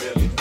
[0.00, 0.33] really.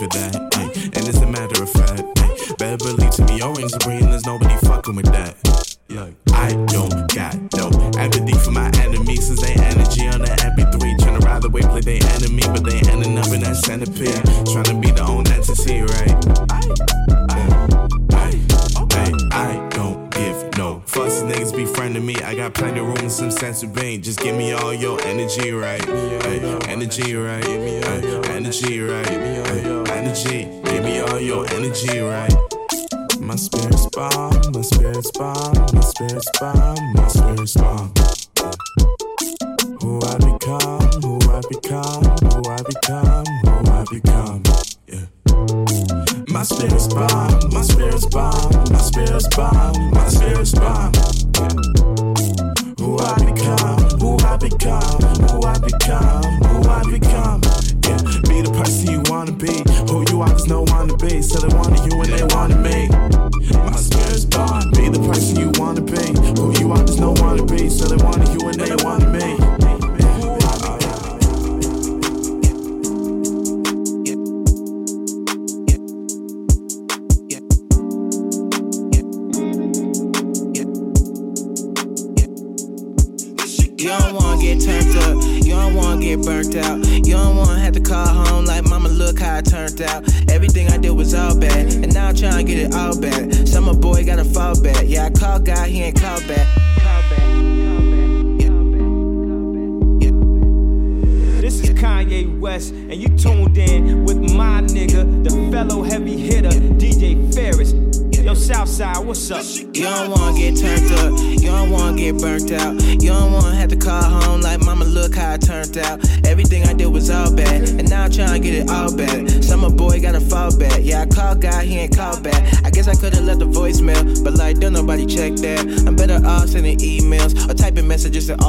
[0.00, 0.39] for that.
[42.82, 44.42] become who I become.
[44.86, 45.06] Yeah.
[46.28, 50.92] My spirit's bomb, my spirit's bomb, my spirit's bomb, my spirit's bomb.
[50.94, 51.48] Yeah.
[52.78, 57.40] Who I become, who I become, who I become, who I become.
[57.84, 58.00] Yeah.
[58.28, 61.22] Be the person you wanna be, who you always know wanna be.
[61.22, 62.88] So they wanted you and they wanted me.
[63.52, 66.04] My spirit's bomb, be the person you wanna be,
[66.40, 67.68] who you always know wanna be.
[67.68, 68.69] So they wanted you and they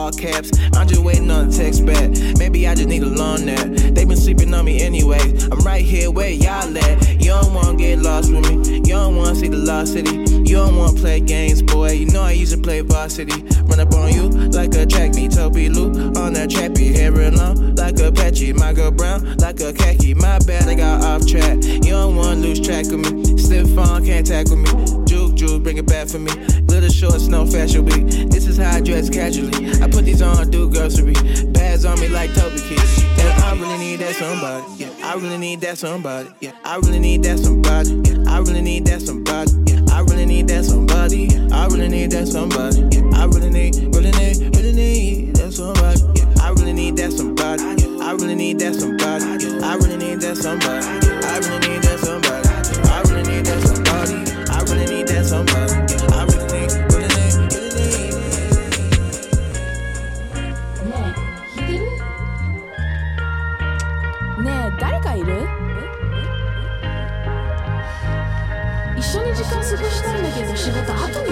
[0.01, 0.51] all caps.
[0.73, 2.09] I'm just waiting on a text back.
[2.37, 5.21] Maybe I just need a learn that They been sleeping on me anyway.
[5.51, 7.21] I'm right here where y'all at.
[7.21, 8.77] You don't wanna get lost with me.
[8.77, 10.15] You don't wanna see the lost city.
[10.49, 11.91] You don't wanna play games, boy.
[11.91, 13.43] You know I used to play varsity.
[13.69, 16.95] Run up on you like a track me, Toby Lou on that trappy.
[16.95, 20.15] Hair long like a patchy, my girl brown like a khaki.
[20.15, 21.63] My bad, I got off track.
[21.63, 23.37] You don't wanna lose track of me.
[23.37, 25.00] Stiff on, can't tackle me
[25.41, 26.31] jewels, bring it back for me.
[26.69, 28.29] Little shorts, no fashion week.
[28.29, 29.71] This is how I dress casually.
[29.81, 31.13] I put these on, do grocery.
[31.51, 33.03] Bags on me like Toby Kids.
[33.17, 34.63] And I really need that somebody.
[34.77, 36.29] Yeah, I really need that somebody.
[36.41, 37.89] Yeah, I really need that somebody.
[38.05, 39.51] Yeah, I really need that somebody.
[39.65, 41.17] Yeah, I really need that somebody.
[41.25, 42.81] Yeah, I really need that somebody.
[42.91, 46.01] Yeah, I really need, really need, really need that somebody.
[46.15, 47.63] Yeah, I really need that somebody.
[47.63, 49.25] Yeah, I really need that somebody.
[49.25, 50.85] Yeah, I really need that somebody.
[50.85, 51.90] I really need that.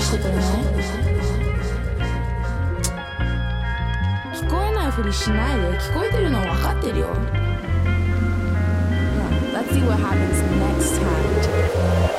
[0.10, 0.44] してくれない
[4.34, 7.10] 聞こえないふりしないで聞こえてるの分かってるよ
[9.54, 11.06] Let's see what happens next time.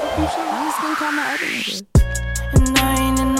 [0.07, 3.40] I'm just gonna call my other nigga.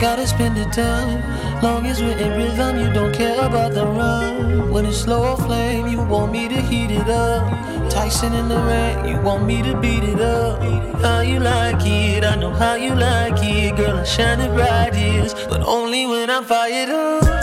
[0.00, 1.20] Gotta spend the time.
[1.62, 4.70] Long as we're in rhythm, you don't care about the run.
[4.72, 7.44] When it's slow flame, you want me to heat it up.
[7.90, 10.62] Tyson in the rain, you want me to beat it up.
[11.02, 13.76] How you like it, I know how you like it.
[13.76, 17.39] Girl, I shine it bright, yes, but only when I'm fired up.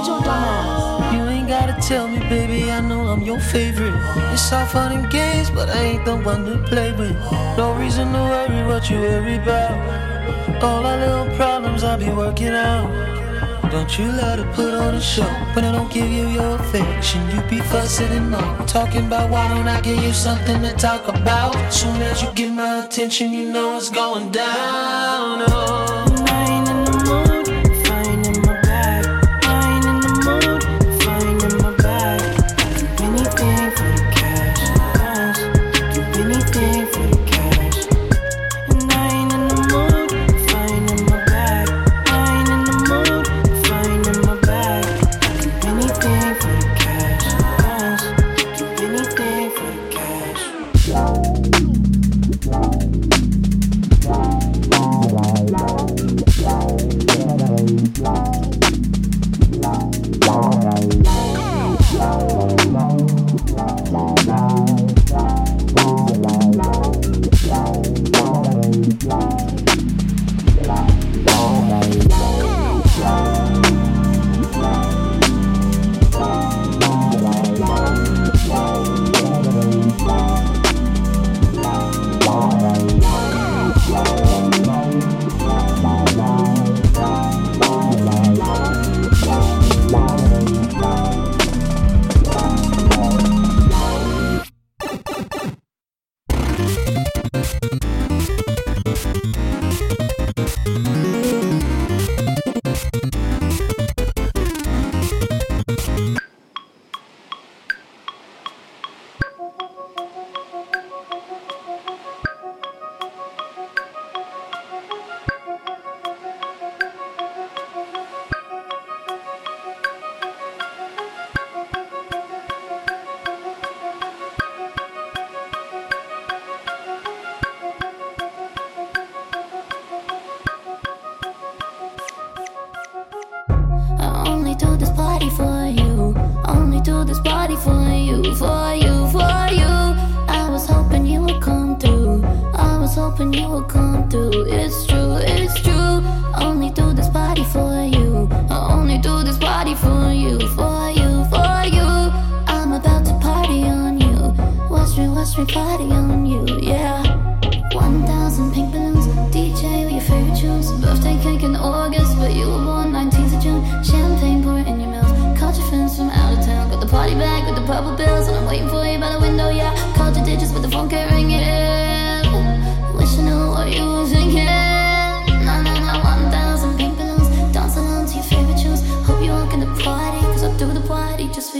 [0.00, 0.08] Cash.
[0.08, 3.94] Dumbass You ain't gotta tell me, baby, I know I'm your favorite.
[4.32, 7.16] It's all fun and games, but I ain't the one to play with.
[7.56, 10.62] No reason to worry what you worry about.
[10.62, 12.88] All our little problems I'll be working out.
[13.70, 17.20] Don't you love to put on a show when I don't give you your affection?
[17.30, 21.06] You be fussing and moaning, talking about why don't I give you something to talk
[21.06, 21.54] about?
[21.72, 25.44] Soon as you get my attention, you know it's going down.
[25.46, 25.79] Oh.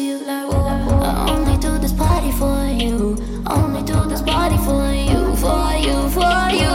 [0.02, 3.19] I only do this party for you.
[3.47, 6.73] Only do this party for you, for you, for you.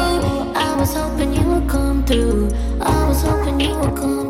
[0.53, 2.51] I was hoping you would come through.
[2.81, 4.24] I was hoping you would come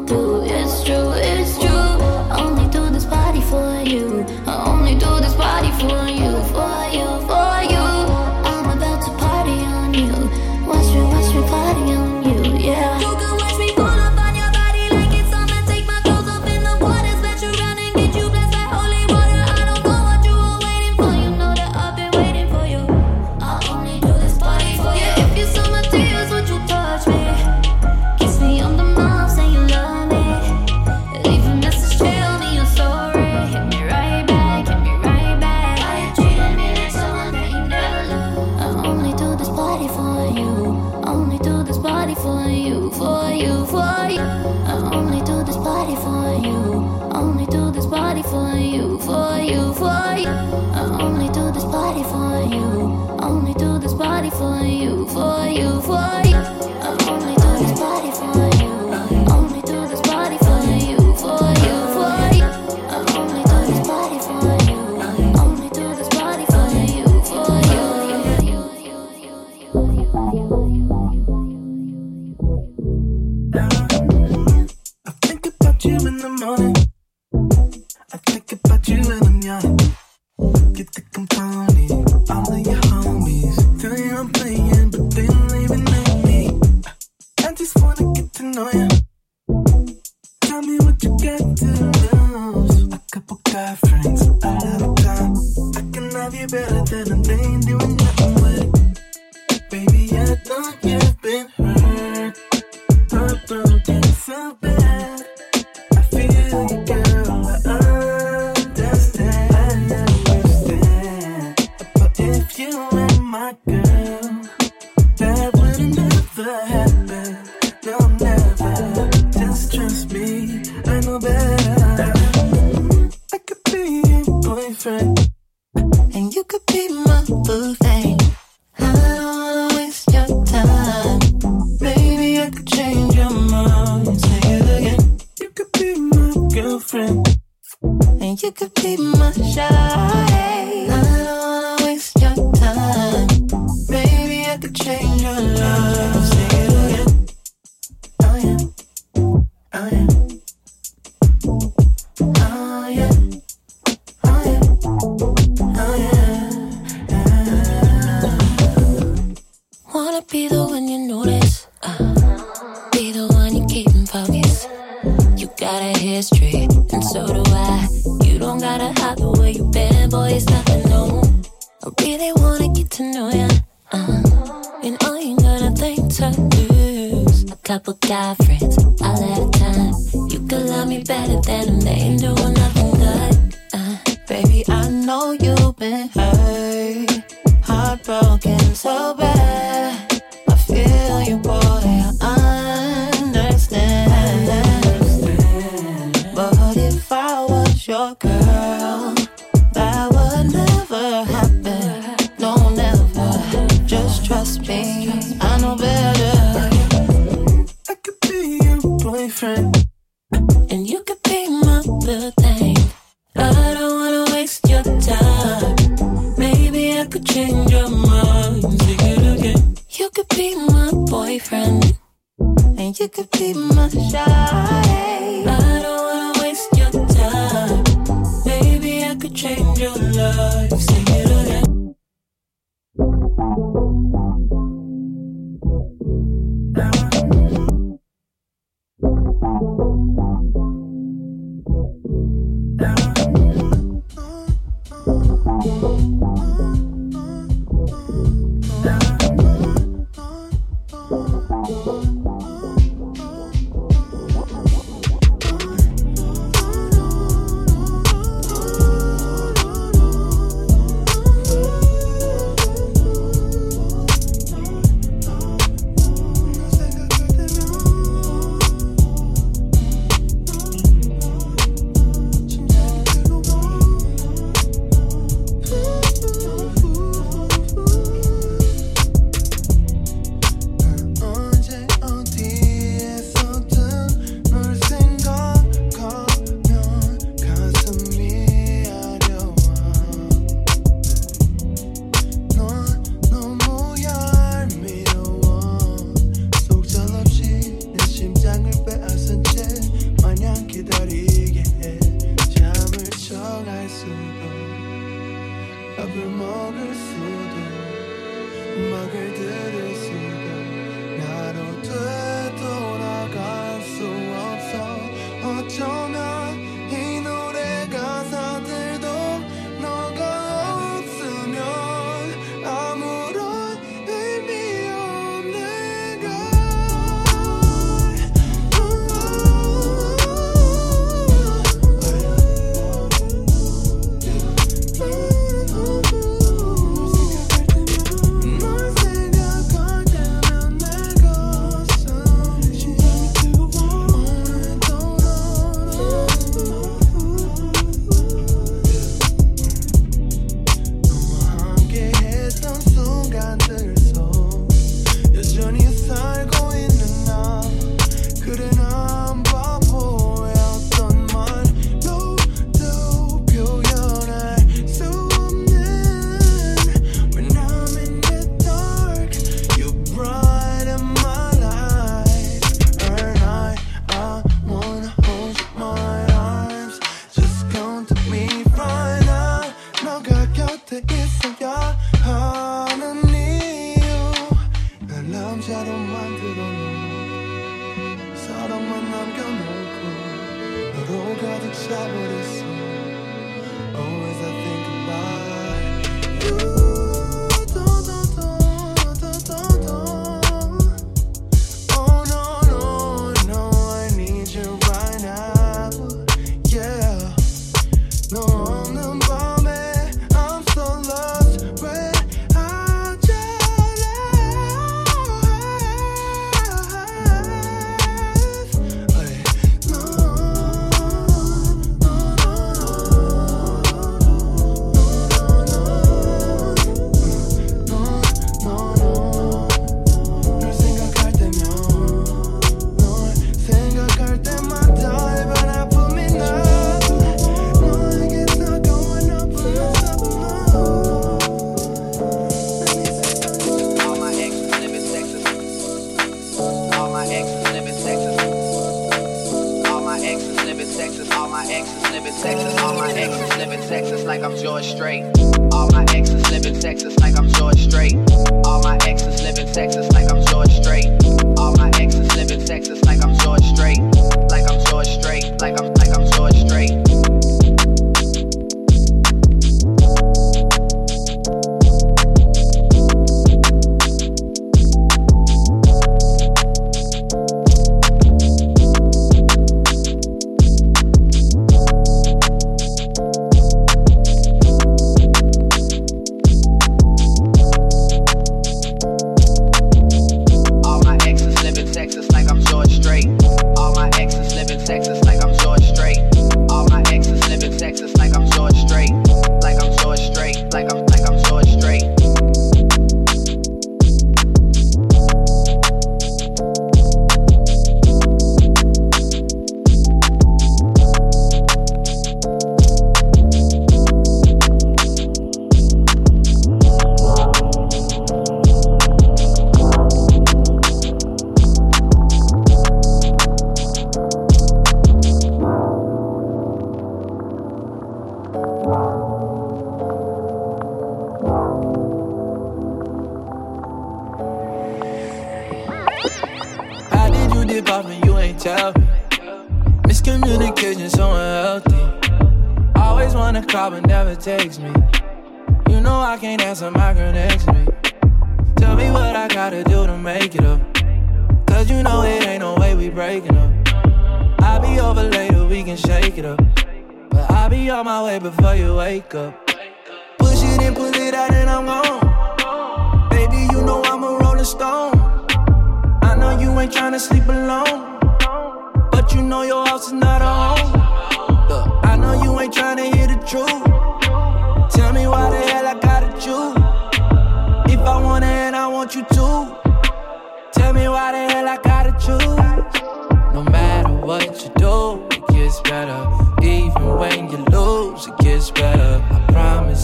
[160.35, 160.94] the one you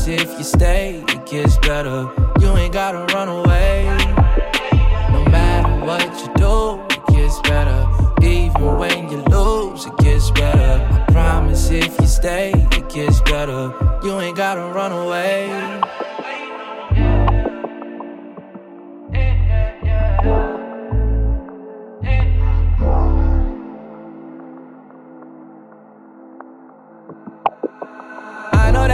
[0.01, 2.09] Cause if you stay, it gets better.
[2.39, 3.83] You ain't gotta run away.
[5.11, 7.87] No matter what you do, it gets better.
[8.19, 10.89] Even when you lose, it gets better.
[10.91, 13.71] I promise if you stay, it gets better.
[14.03, 15.70] You ain't gotta run away.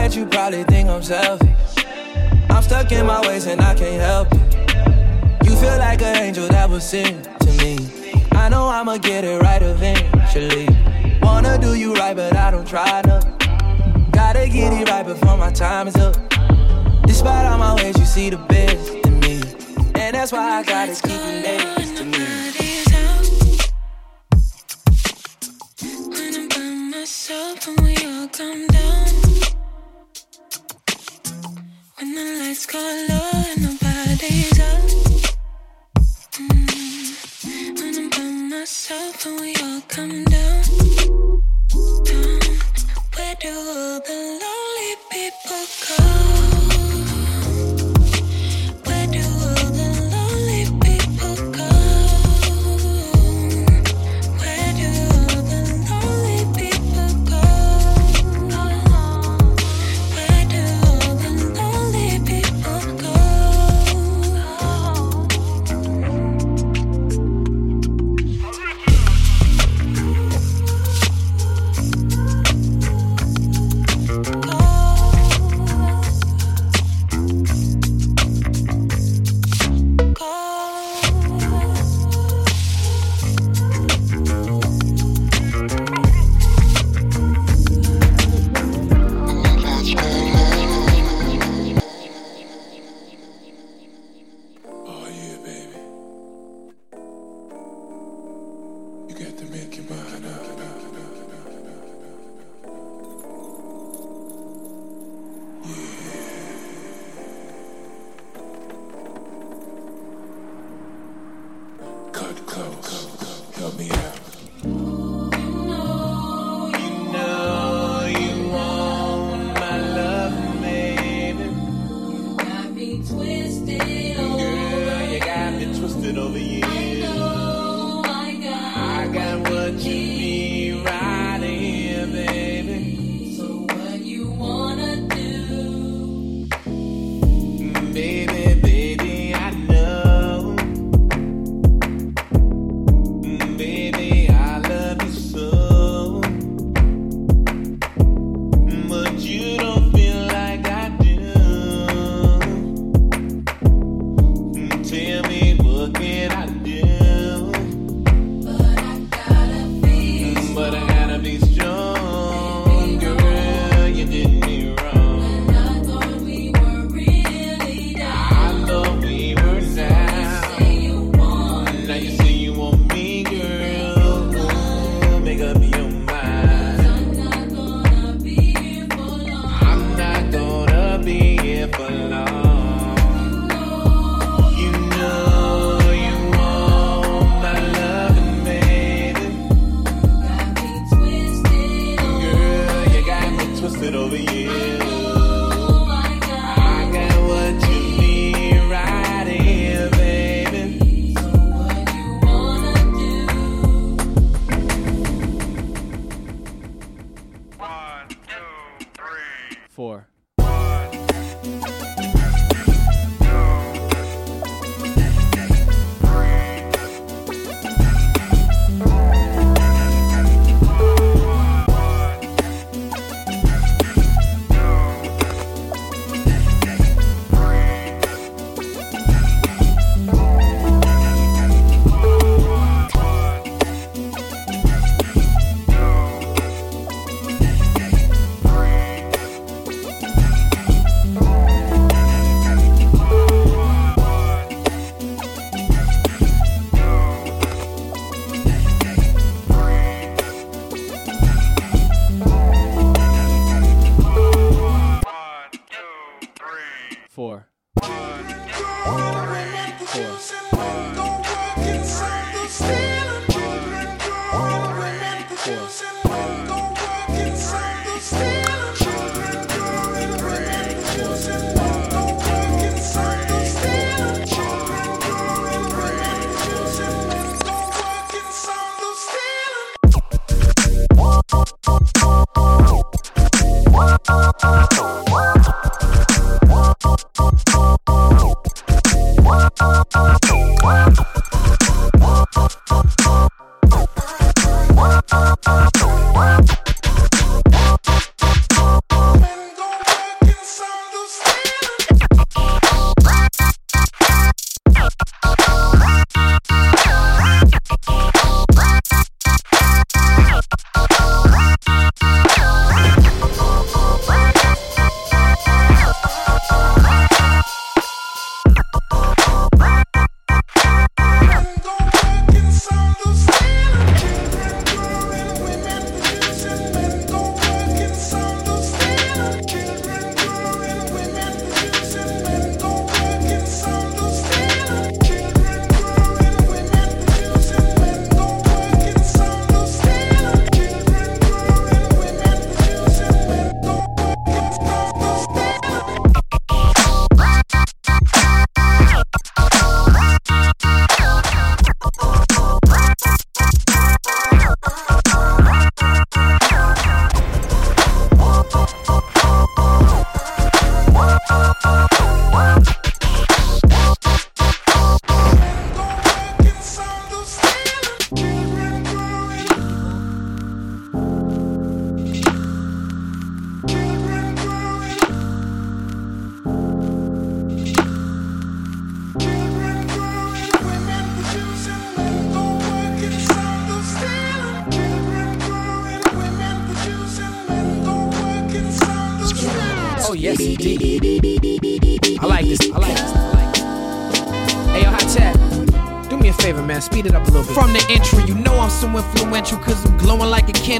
[0.07, 1.49] that you probably think I'm selfish.
[2.49, 5.45] I'm stuck in my ways and I can't help it.
[5.45, 8.23] You feel like an angel that was sent to me.
[8.31, 10.69] I know I'ma get it right eventually.
[11.21, 13.19] Wanna do you right, but I don't try to.
[14.11, 16.15] Gotta get it right before my time is up.
[17.05, 19.41] Despite all my ways, you see the best in me.
[19.95, 22.25] And that's why I gotta keep you next to me.
[26.07, 29.26] When I'm by myself and we all come down
[32.17, 34.57] the lights go low and nobody's
[37.79, 40.63] When I'm by myself and we all come down.
[43.15, 43.53] Where do
[44.07, 46.36] the lonely people go?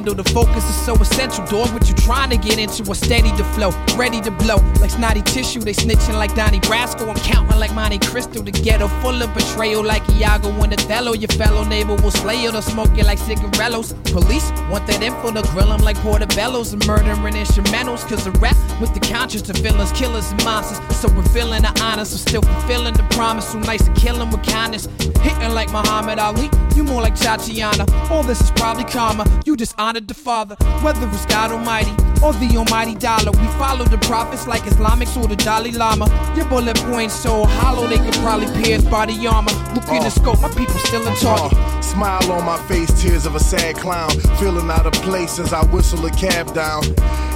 [0.07, 0.46] handle the folk
[0.87, 2.89] dog, what you trying to get into?
[2.89, 4.57] A steady to flow, ready to blow.
[4.79, 7.09] Like snotty tissue, they snitching like Donnie Brasco.
[7.09, 8.41] I'm counting like Monte Cristo.
[8.41, 11.13] The ghetto full of betrayal, like Iago and Othello.
[11.13, 13.93] Your fellow neighbor will slay you, they'll smoke you like cigarillos.
[14.05, 18.07] Police want that info to grill them like portobellos and murdering instrumentals.
[18.07, 20.79] Cause the rap with the conscience to villains, killers, and monsters.
[20.97, 23.51] So we're feeling the honors, so still fulfilling the promise.
[23.51, 24.87] So nice to kill with kindness.
[25.21, 27.85] Hitting like Muhammad Ali, you more like Tatyana.
[28.09, 29.25] All this is probably karma.
[29.45, 30.55] You dishonored the father.
[30.83, 31.91] Whether it's God Almighty
[32.23, 33.31] or the almighty dollar.
[33.31, 36.07] We follow the prophets like Islamics or the Dalai Lama.
[36.35, 39.51] Your bullet points so hollow they could probably pierce body armor.
[39.73, 41.57] Look in the scope, my people still in target.
[41.57, 44.09] Uh, smile on my face, tears of a sad clown.
[44.39, 46.83] Feeling out of place as I whistle a cab down.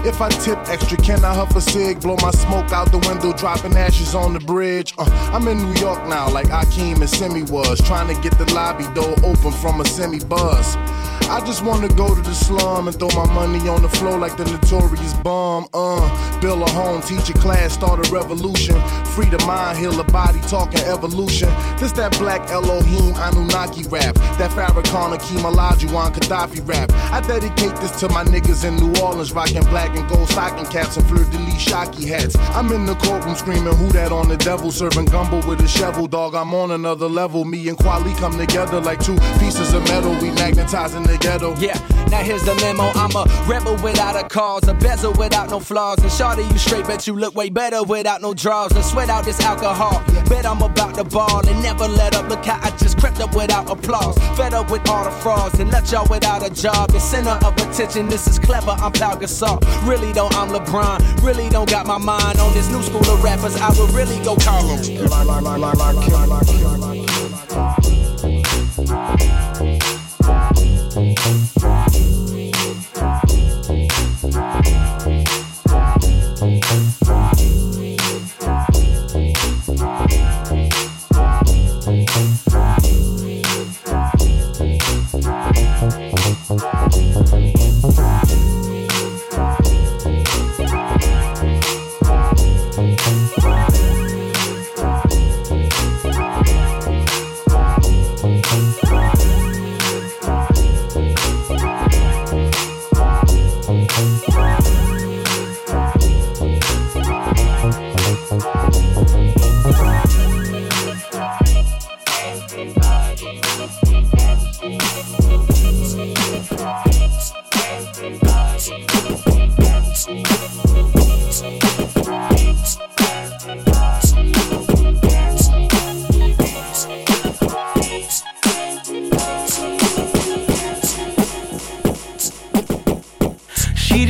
[0.04, 2.02] If I tip extra, can I huff a cig?
[2.02, 4.96] Blow my smoke out the window, dropping ashes on the bridge.
[4.98, 7.80] Uh, I'm in New York now, like Akeem and Semmi was.
[7.82, 10.76] Trying to get the lobby door open from a semi buzz.
[11.30, 14.36] I just wanna go to the slum and throw my money on the floor like
[14.38, 15.68] the notorious bomb.
[15.74, 18.76] Uh, build a home, teach a class, start a revolution.
[19.06, 21.50] Free the mind, heal the body, talking evolution.
[21.78, 24.16] This that black Elohim Anunnaki rap.
[24.40, 26.92] That Farrakhan Akeem Olajuwon Gaddafi rap.
[27.12, 30.98] I dedicate this to my niggas in New Orleans, rocking black and gold stocking caps
[30.98, 32.36] and fleur de lis shocky hats.
[32.56, 34.72] I'm in the courtroom screaming, who that on the devil?
[34.72, 36.34] Serving gumbo with a shovel, dog.
[36.36, 37.44] I'm on another level.
[37.46, 40.12] Me and Kweli come together like two pieces of metal.
[40.22, 41.56] We magnetizing the ghetto.
[41.58, 41.78] Yeah,
[42.10, 42.92] now here's the memo.
[42.96, 46.00] I'm a rebel without a cause, a bezel without no flaws.
[46.02, 48.71] And shorty, you straight, bet you look way better without no draws.
[48.74, 50.04] And sweat out this alcohol.
[50.30, 52.30] Bet I'm about to ball and never let up.
[52.30, 54.17] Look how I just crept up without applause.
[54.38, 56.91] Fed up with all the frauds and left y'all without a job.
[56.91, 58.71] The center of attention, this is clever.
[58.71, 59.60] I'm Pau Gasol.
[59.88, 61.24] Really don't, I'm LeBron.
[61.24, 63.56] Really don't got my mind on this new school of rappers.
[63.56, 64.80] I would really go call them.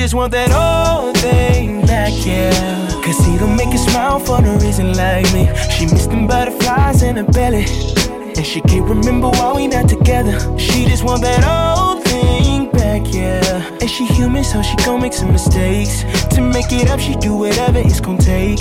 [0.02, 2.52] Just want that old thing back, yeah.
[3.06, 5.46] Cause he don't make her smile for no reason like me.
[5.70, 7.66] She missed them butterflies in her belly.
[8.36, 10.40] And she can't remember why we not together.
[10.58, 13.78] She just want that old thing back, yeah.
[13.80, 16.04] And she human, so she gon' make some mistakes.
[16.34, 18.58] To make it up, she do whatever it's gon' take.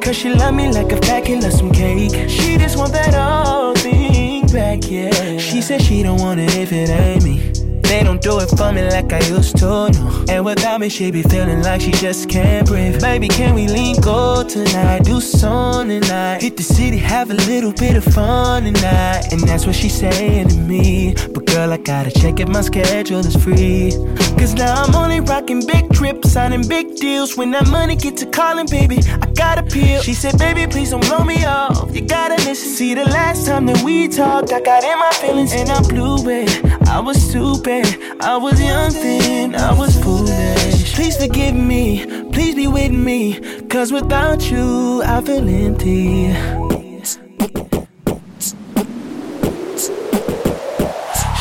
[0.00, 2.30] Cause she love me like a packet of some cake.
[2.30, 5.36] She just want that old thing back, yeah.
[5.36, 7.69] She said she don't want it if it ain't me.
[7.90, 10.24] They don't do it for me like I used to, no.
[10.28, 13.00] And without me, she be feeling like she just can't breathe.
[13.00, 15.00] Baby, can we link go tonight?
[15.02, 16.40] Do something tonight.
[16.40, 19.32] Hit the city, have a little bit of fun tonight.
[19.32, 21.16] And that's what she's saying to me.
[21.34, 23.90] But girl, I gotta check if my schedule is free.
[24.38, 27.36] Cause now I'm only rocking big trips, signing big deals.
[27.36, 30.00] When that money get to calling, baby, I gotta peel.
[30.00, 31.92] She said, baby, please don't blow me off.
[31.92, 32.68] You gotta listen.
[32.68, 36.18] See, the last time that we talked, I got in my feelings and I blew
[36.30, 36.79] it.
[36.90, 37.86] I was stupid,
[38.20, 40.92] I was young then, I was foolish.
[40.92, 43.38] Please forgive me, please be with me.
[43.68, 46.32] Cause without you, I feel empty.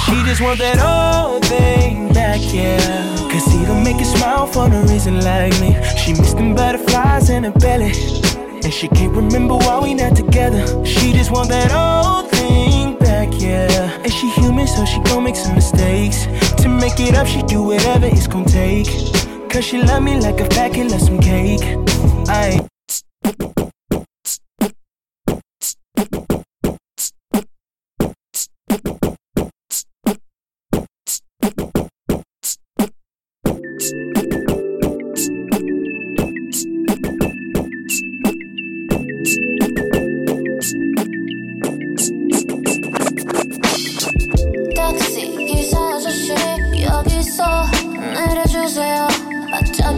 [0.06, 2.78] She just want that old thing back, yeah.
[3.32, 5.76] Cause he don't make her smile for no reason like me.
[5.98, 7.92] She missed them butterflies in her belly.
[8.64, 10.86] And she can't remember why we not together.
[10.86, 12.29] She just want that old
[15.10, 16.26] gon' make some mistakes.
[16.62, 18.88] To make it up, she do whatever it's gon' take.
[19.50, 21.65] Cause she love me like a packet of some cake.
[22.28, 22.69] I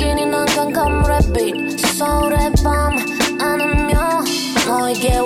[0.01, 2.97] 이기는 언젠간 랩빛 소래밤
[3.39, 4.25] 안으면
[4.67, 5.19] 너에게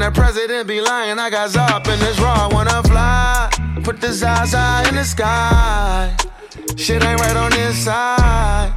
[0.00, 1.18] that president be lying.
[1.18, 3.82] I got up and it's raw I fly.
[3.82, 6.16] Put this outside in the sky.
[6.76, 8.75] Shit ain't right on this raw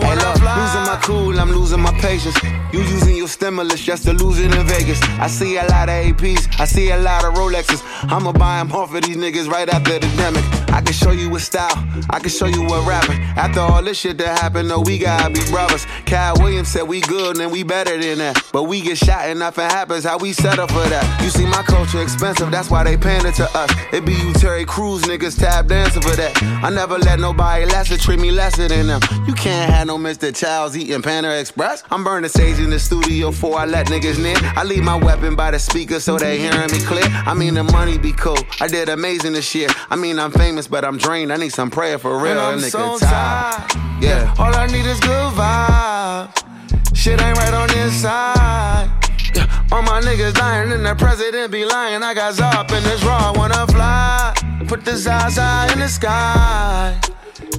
[0.00, 0.56] when hey, look, I.
[0.60, 2.36] Losing my cool, I'm losing my patience.
[2.72, 5.00] You using your stimulus just to lose it in Vegas.
[5.18, 7.82] I see a lot of APs, I see a lot of Rolexes.
[8.10, 10.70] I'ma buy them off of these niggas right after the demic.
[10.70, 13.20] I can show you what style, I can show you what rapping.
[13.36, 15.86] After all this shit that happened, no, we gotta be brothers.
[16.06, 18.42] Katt Williams said we good and we better than that.
[18.52, 21.22] But we get shot and nothing happens, how we set up for that.
[21.22, 23.70] You see, my culture expensive, that's why they pander to us.
[23.92, 26.40] It be you Terry Crews niggas tap for that.
[26.62, 29.00] I never let nobody lesser treat me lesser than them.
[29.26, 30.34] You can't have no Mr.
[30.34, 31.82] Childs eating Panda Express.
[31.90, 34.36] I'm burning sage in the studio before I let niggas near.
[34.56, 37.06] I leave my weapon by the speaker so they hearing me clear.
[37.06, 38.38] I mean, the money be cool.
[38.60, 39.68] I did amazing this year.
[39.88, 41.32] I mean, I'm famous, but I'm drained.
[41.32, 42.32] I need some prayer for real.
[42.32, 43.68] And I'm nigga so tired.
[43.68, 44.02] tired.
[44.02, 44.34] Yeah.
[44.38, 46.96] All I need is good vibes.
[46.96, 48.99] Shit ain't right on this side.
[49.34, 49.64] Yeah.
[49.72, 52.02] All my niggas dying and the president be lying.
[52.02, 54.34] I got up in this raw, wanna fly.
[54.66, 56.98] Put the Zaza in the sky.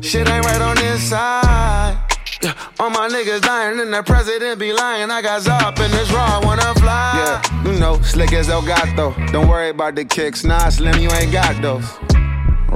[0.01, 1.97] Shit ain't right on this side.
[2.41, 5.11] Yeah, all my niggas dying and the president be lying.
[5.11, 7.13] I got up in this raw, wanna fly.
[7.15, 9.13] Yeah, you know, slick as El Gato.
[9.31, 11.85] Don't worry about the kicks, nah, Slim, you ain't got those.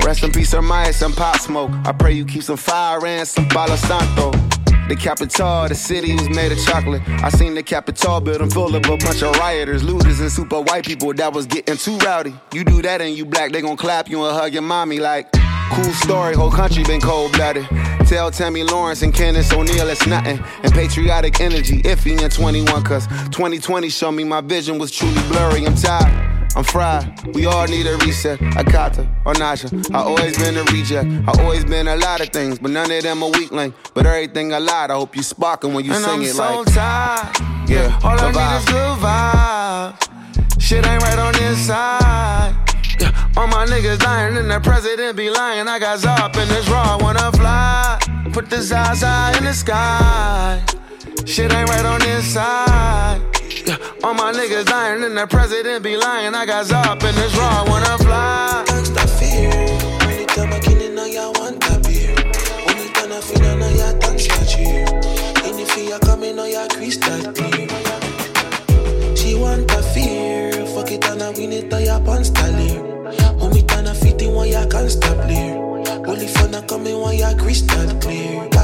[0.06, 1.72] Rest in peace, Hermione, some pop smoke.
[1.84, 4.32] I pray you keep some fire and some Palo Santo.
[4.88, 7.02] The Capitol, the city was made of chocolate.
[7.08, 10.86] I seen the Capitol building full of a bunch of rioters, looters, and super white
[10.86, 12.36] people that was getting too rowdy.
[12.54, 15.32] You do that and you black, they gon' clap you and hug your mommy like.
[15.72, 17.68] Cool story, whole country been cold blooded.
[18.06, 20.40] Tell Tomi Lahren and Candace O'Neal it's nothing.
[20.62, 25.66] And patriotic energy, iffy in 21, cause 2020 showed me my vision was truly blurry.
[25.66, 26.45] I'm tired.
[26.56, 27.36] I'm fried.
[27.36, 28.40] We all need a reset.
[28.40, 29.70] Akata or Nasha.
[29.94, 31.10] I always been a reject.
[31.28, 33.76] I always been a lot of things, but none of them a weak link.
[33.94, 34.90] But everything I lot.
[34.90, 36.74] I hope you sparkin' when you and sing I'm it so like.
[36.74, 37.70] Tired.
[37.70, 40.62] Yeah, all I need is good vibes.
[40.62, 42.56] Shit ain't right on this side.
[43.02, 45.68] Yeah, all my niggas dying and the president be lying.
[45.68, 48.00] I got up in this raw, wanna fly.
[48.32, 50.64] Put the Zaza in the sky.
[51.26, 53.35] Shit ain't right on this side.
[53.66, 56.36] Yeah, all my niggas dying and the president be lying.
[56.36, 58.64] I got up in this raw, wanna fly.
[58.68, 59.50] Gangsta fear.
[60.06, 62.14] Anytime I can in ya want a beer.
[62.70, 64.86] Only time I feel on ya dance that cheer.
[65.50, 67.68] In the fear coming on ya crystal clear.
[69.18, 70.52] She want a fear.
[70.68, 72.78] Fuck it and I win it on ya pants clear.
[73.42, 75.58] Homie time I fit in one ya can't stop clear.
[76.06, 78.55] Only fun I come in one ya crystal clear.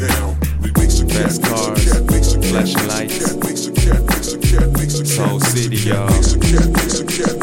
[0.00, 0.34] Yeah.
[1.10, 1.84] Fast cars,
[2.48, 3.32] flashing lights.
[5.14, 6.08] Seoul City, y'all.
[6.08, 6.62] Uh, yeah.
[6.64, 7.39] And it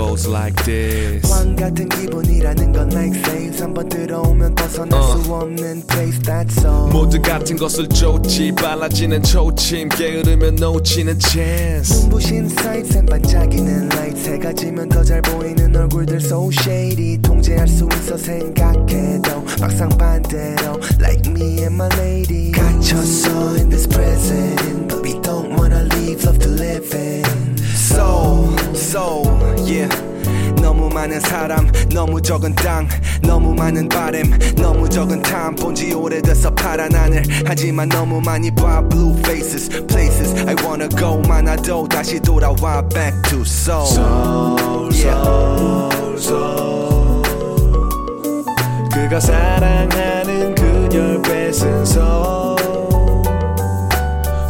[0.00, 1.30] goes like this.
[1.30, 7.20] 왕 같은 기분이라는 건 like saves 한번 들어오면 벗어날 수 없는 place that's all 모두
[7.20, 14.88] 같은 것을 쫓지 빨라지는 초침 게으르면 놓치는 chance 눈부신 sights 앤 반짝이는 lights 해가 지면
[14.88, 21.74] 더 잘 보이는 얼굴들 so shady 통제할 수 있어 생각해도 막상 반대로 like me and
[21.74, 27.49] my lady 갇혔어 in this prison but we don't wanna leave love to live in
[27.90, 29.22] so so
[29.66, 29.88] yeah
[30.62, 32.86] 너무 많은 사람 너무 적은 땅
[33.22, 39.18] 너무 많은 바람 너무 적은 time 본지 오래돼서 파란 하늘 하지만 너무 많이 봐 blue
[39.18, 43.86] faces places I wanna go 많아도 다시 돌아와 back to soul
[44.92, 44.94] soul
[46.16, 47.22] soul
[48.92, 52.56] 그가 사랑하는 그녀를 뺏은 soul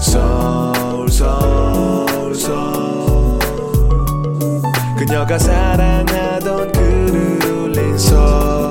[0.00, 2.89] soul soul soul
[5.00, 8.70] 그녀가 사랑하던 그를 울린 서